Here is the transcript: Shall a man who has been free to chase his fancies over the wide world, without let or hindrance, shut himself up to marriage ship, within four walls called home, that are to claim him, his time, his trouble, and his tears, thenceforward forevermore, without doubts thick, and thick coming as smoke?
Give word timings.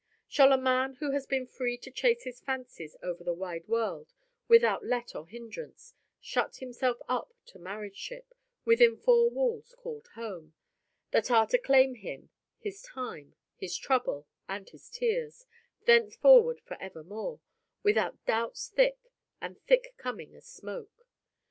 Shall 0.27 0.51
a 0.51 0.57
man 0.57 0.95
who 0.95 1.11
has 1.11 1.27
been 1.27 1.45
free 1.45 1.77
to 1.77 1.91
chase 1.91 2.23
his 2.23 2.41
fancies 2.41 2.95
over 3.03 3.23
the 3.23 3.35
wide 3.35 3.67
world, 3.67 4.13
without 4.47 4.83
let 4.83 5.13
or 5.13 5.27
hindrance, 5.27 5.93
shut 6.19 6.55
himself 6.55 6.97
up 7.07 7.35
to 7.45 7.59
marriage 7.59 7.97
ship, 7.97 8.33
within 8.65 8.97
four 8.97 9.29
walls 9.29 9.75
called 9.77 10.07
home, 10.15 10.55
that 11.11 11.29
are 11.29 11.45
to 11.45 11.59
claim 11.59 11.93
him, 11.93 12.31
his 12.57 12.81
time, 12.81 13.35
his 13.55 13.77
trouble, 13.77 14.25
and 14.49 14.69
his 14.69 14.89
tears, 14.89 15.45
thenceforward 15.85 16.61
forevermore, 16.61 17.39
without 17.83 18.25
doubts 18.25 18.69
thick, 18.69 18.97
and 19.39 19.61
thick 19.67 19.93
coming 19.99 20.33
as 20.33 20.47
smoke? 20.47 21.05